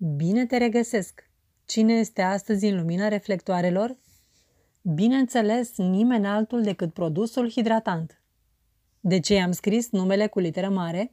[0.00, 1.30] Bine te regăsesc!
[1.64, 3.96] Cine este astăzi în lumina reflectoarelor?
[4.82, 8.22] Bineînțeles, nimeni altul decât produsul hidratant.
[9.00, 11.12] De ce i-am scris numele cu literă mare?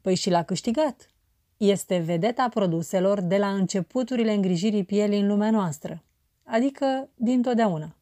[0.00, 1.10] Păi și l-a câștigat.
[1.56, 6.04] Este vedeta produselor de la începuturile îngrijirii pielii în lumea noastră,
[6.42, 7.96] adică dintotdeauna.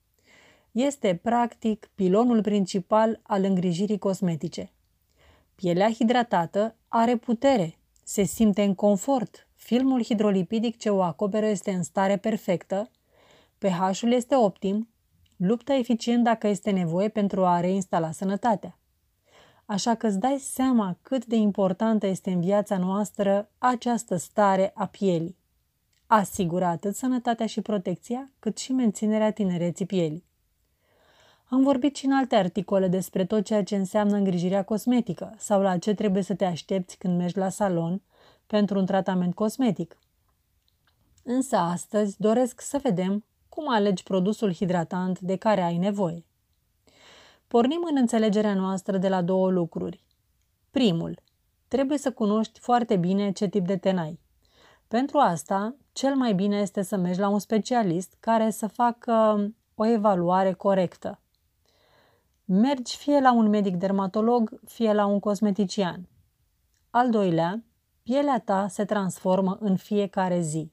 [0.72, 4.72] Este, practic, pilonul principal al îngrijirii cosmetice.
[5.54, 11.82] Pielea hidratată are putere, se simte în confort, filmul hidrolipidic ce o acoperă este în
[11.82, 12.90] stare perfectă,
[13.58, 14.88] pH-ul este optim,
[15.36, 18.78] luptă eficient dacă este nevoie pentru a reinstala sănătatea.
[19.64, 24.86] Așa că îți dai seama cât de importantă este în viața noastră această stare a
[24.86, 25.36] pielii.
[26.06, 30.24] Asigură atât sănătatea și protecția, cât și menținerea tinereții pielii.
[31.44, 35.78] Am vorbit și în alte articole despre tot ceea ce înseamnă îngrijirea cosmetică sau la
[35.78, 38.02] ce trebuie să te aștepți când mergi la salon
[38.52, 39.98] pentru un tratament cosmetic.
[41.22, 46.24] Însă astăzi doresc să vedem cum alegi produsul hidratant de care ai nevoie.
[47.46, 50.04] Pornim în înțelegerea noastră de la două lucruri.
[50.70, 51.18] Primul,
[51.68, 54.20] trebuie să cunoști foarte bine ce tip de ten ai.
[54.88, 59.86] Pentru asta, cel mai bine este să mergi la un specialist care să facă o
[59.86, 61.20] evaluare corectă.
[62.44, 66.08] Mergi fie la un medic dermatolog, fie la un cosmetician.
[66.90, 67.62] Al doilea,
[68.02, 70.70] pielea ta se transformă în fiecare zi,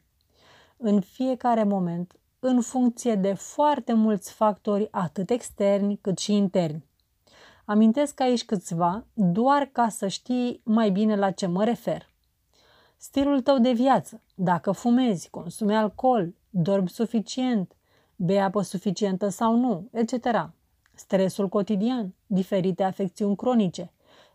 [0.77, 6.85] în fiecare moment, în funcție de foarte mulți factori, atât externi cât și interni.
[7.65, 12.09] Amintesc aici câțiva, doar ca să știi mai bine la ce mă refer.
[12.97, 17.75] Stilul tău de viață, dacă fumezi, consumi alcool, dormi suficient,
[18.15, 20.49] bei apă suficientă sau nu, etc.
[20.93, 23.91] Stresul cotidian, diferite afecțiuni cronice,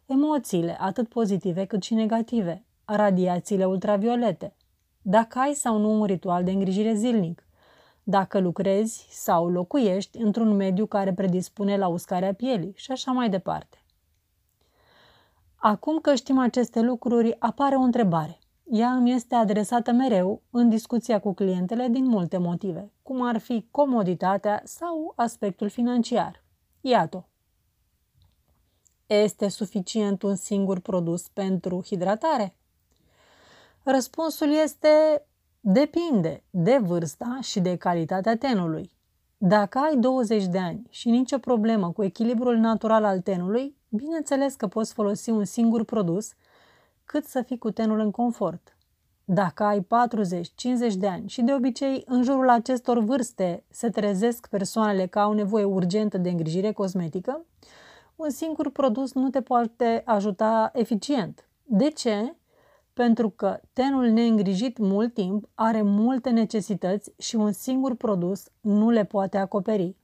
[0.07, 4.55] emoțiile, atât pozitive cât și negative, radiațiile ultraviolete,
[5.03, 7.47] dacă ai sau nu un ritual de îngrijire zilnic,
[8.03, 13.79] dacă lucrezi sau locuiești într-un mediu care predispune la uscarea pielii și așa mai departe.
[15.57, 18.39] Acum că știm aceste lucruri, apare o întrebare.
[18.71, 23.67] Ea îmi este adresată mereu în discuția cu clientele din multe motive, cum ar fi
[23.71, 26.45] comoditatea sau aspectul financiar.
[26.81, 27.27] Iată.
[29.07, 32.57] Este suficient un singur produs pentru hidratare?
[33.87, 34.89] Răspunsul este
[35.61, 38.91] depinde de vârsta și de calitatea tenului.
[39.39, 44.67] Dacă ai 20 de ani și nicio problemă cu echilibrul natural al tenului, bineînțeles că
[44.67, 46.33] poți folosi un singur produs
[47.05, 48.77] cât să fii cu tenul în confort.
[49.25, 49.87] Dacă ai 40-50
[50.99, 55.65] de ani și de obicei în jurul acestor vârste se trezesc persoanele că au nevoie
[55.65, 57.45] urgentă de îngrijire cosmetică,
[58.17, 61.49] un singur produs nu te poate ajuta eficient.
[61.63, 62.35] De ce?
[62.95, 69.05] Pentru că tenul neîngrijit mult timp are multe necesități și un singur produs nu le
[69.05, 69.97] poate acoperi.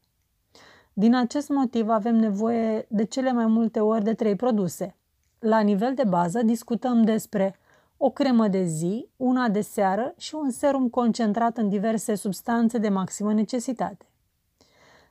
[0.92, 4.96] Din acest motiv avem nevoie de cele mai multe ori de trei produse.
[5.38, 7.58] La nivel de bază discutăm despre
[7.96, 12.88] o cremă de zi, una de seară și un serum concentrat în diverse substanțe de
[12.88, 14.06] maximă necesitate.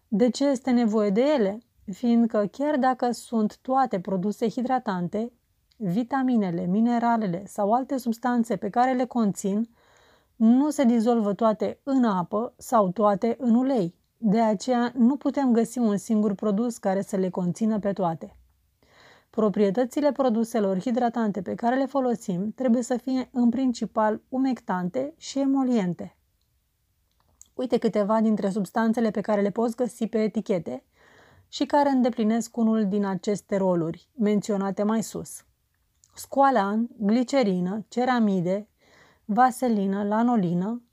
[0.07, 1.59] De ce este nevoie de ele?
[1.91, 5.31] Fiindcă chiar dacă sunt toate produse hidratante,
[5.81, 9.69] vitaminele, mineralele sau alte substanțe pe care le conțin
[10.35, 13.95] nu se dizolvă toate în apă sau toate în ulei.
[14.17, 18.35] De aceea nu putem găsi un singur produs care să le conțină pe toate.
[19.29, 26.17] Proprietățile produselor hidratante pe care le folosim trebuie să fie în principal umectante și emoliente.
[27.53, 30.83] Uite câteva dintre substanțele pe care le poți găsi pe etichete
[31.47, 35.43] și care îndeplinesc unul din aceste roluri menționate mai sus
[36.19, 38.67] scoalan, glicerină, ceramide,
[39.25, 40.83] vaselină, lanolină,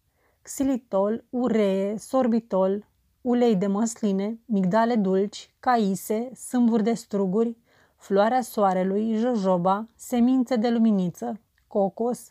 [0.43, 2.87] xilitol, uree, sorbitol,
[3.21, 7.57] ulei de măsline, migdale dulci, caise, sâmburi de struguri,
[7.97, 12.29] floarea soarelui, jojoba, semințe de luminiță, cocos,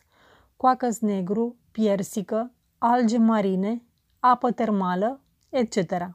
[0.56, 3.82] coacăs negru, piersică, alge marine,
[4.20, 6.10] apă termală, etc.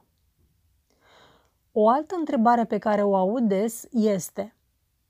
[1.72, 4.54] O altă întrebare pe care o aud des este–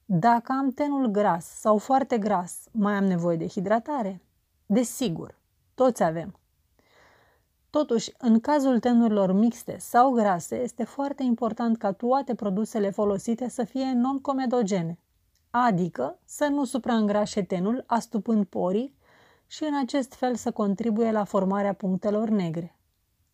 [0.04, 4.20] dacă am tenul gras sau foarte gras, mai am nevoie de hidratare?
[4.66, 5.38] Desigur,
[5.74, 6.36] toți avem.
[7.70, 13.64] Totuși, în cazul tenurilor mixte sau grase, este foarte important ca toate produsele folosite să
[13.64, 14.98] fie non-comedogene,
[15.50, 18.94] adică să nu supraîngrașe tenul astupând porii
[19.46, 22.76] și în acest fel să contribuie la formarea punctelor negre.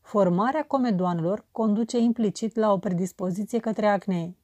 [0.01, 4.37] Formarea comedoanelor conduce implicit la o predispoziție către acnee.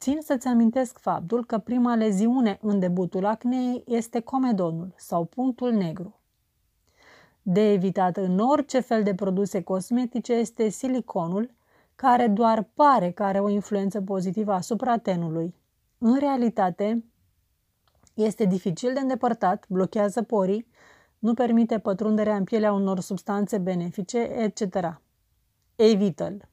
[0.00, 6.20] Țin să-ți amintesc faptul că prima leziune în debutul acneei este comedonul sau punctul negru.
[7.42, 11.54] De evitat în orice fel de produse cosmetice este siliconul,
[11.96, 15.54] care doar pare că are o influență pozitivă asupra tenului.
[15.98, 17.04] În realitate,
[18.14, 20.66] este dificil de îndepărtat, blochează porii,
[21.18, 25.00] nu permite pătrunderea în pielea unor substanțe benefice, etc.
[25.76, 26.48] Evită-l.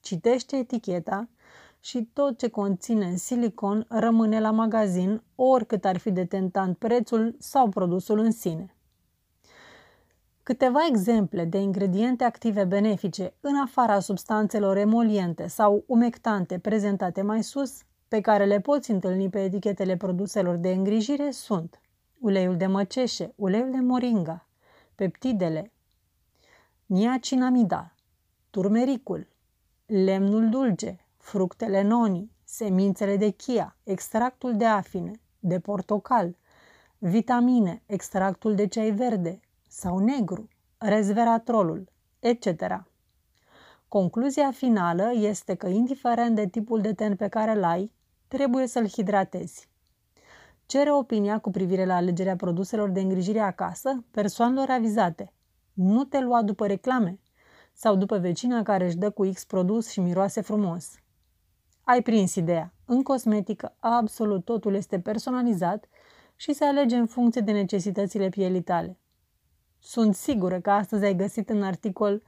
[0.00, 1.28] Citește eticheta
[1.84, 7.68] și tot ce conține silicon rămâne la magazin, oricât ar fi de tentant prețul sau
[7.68, 8.74] produsul în sine.
[10.42, 17.82] Câteva exemple de ingrediente active benefice în afara substanțelor emoliente sau umectante prezentate mai sus,
[18.08, 21.80] pe care le poți întâlni pe etichetele produselor de îngrijire sunt
[22.18, 24.48] uleiul de măceșe, uleiul de moringa,
[24.94, 25.72] peptidele,
[26.86, 27.94] niacinamida,
[28.50, 29.28] turmericul,
[29.86, 36.36] lemnul dulce, fructele noni, semințele de chia, extractul de afine, de portocal,
[36.98, 40.48] vitamine, extractul de ceai verde sau negru,
[40.78, 42.84] resveratrolul, etc.
[43.88, 47.92] Concluzia finală este că, indiferent de tipul de ten pe care îl ai,
[48.28, 49.68] trebuie să-l hidratezi.
[50.66, 55.32] Cere opinia cu privire la alegerea produselor de îngrijire acasă persoanelor avizate.
[55.72, 57.18] Nu te lua după reclame
[57.72, 61.01] sau după vecina care își dă cu X produs și miroase frumos.
[61.92, 62.74] Ai prins ideea.
[62.84, 65.88] În cosmetică, absolut totul este personalizat
[66.36, 68.98] și se alege în funcție de necesitățile pielii tale.
[69.78, 72.22] Sunt sigură că astăzi ai găsit în articol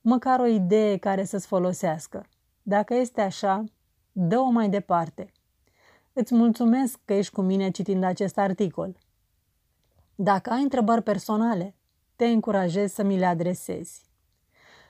[0.00, 2.26] măcar o idee care să-ți folosească.
[2.62, 3.64] Dacă este așa,
[4.12, 5.32] dă-o mai departe.
[6.12, 8.98] Îți mulțumesc că ești cu mine citind acest articol.
[10.14, 11.74] Dacă ai întrebări personale,
[12.16, 14.02] te încurajez să mi le adresezi.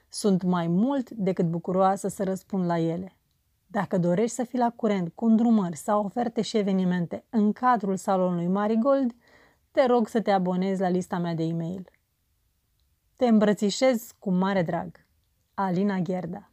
[0.09, 3.16] Sunt mai mult decât bucuroasă să răspund la ele.
[3.77, 8.47] Dacă dorești să fii la curent cu îndrumări sau oferte și evenimente în cadrul salonului
[8.47, 9.15] Marigold,
[9.71, 11.91] te rog să te abonezi la lista mea de e-mail.
[13.17, 15.07] Te îmbrățișez cu mare drag.
[15.55, 16.51] Alina Gherda